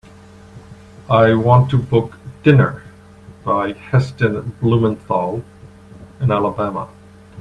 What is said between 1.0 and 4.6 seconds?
I want to book Dinner by Heston